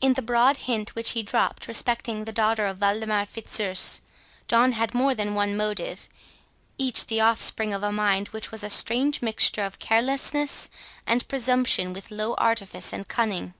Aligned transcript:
In 0.00 0.12
the 0.14 0.22
broad 0.22 0.58
hint 0.58 0.94
which 0.94 1.10
he 1.10 1.24
dropped 1.24 1.66
respecting 1.66 2.22
the 2.24 2.32
daughter 2.32 2.66
of 2.66 2.78
Waldemar 2.80 3.26
Fitzurse, 3.26 4.00
John 4.46 4.70
had 4.70 4.94
more 4.94 5.12
than 5.12 5.34
one 5.34 5.56
motive, 5.56 6.08
each 6.78 7.06
the 7.06 7.20
offspring 7.20 7.74
of 7.74 7.82
a 7.82 7.90
mind, 7.90 8.28
which 8.28 8.52
was 8.52 8.62
a 8.62 8.70
strange 8.70 9.22
mixture 9.22 9.64
of 9.64 9.80
carelessness 9.80 10.70
and 11.04 11.26
presumption 11.26 11.92
with 11.92 12.12
low 12.12 12.34
artifice 12.34 12.92
and 12.92 13.08
cunning. 13.08 13.54